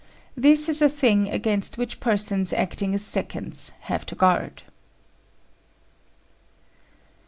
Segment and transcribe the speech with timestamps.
[0.35, 4.63] This is a thing against which persons acting as seconds have to guard.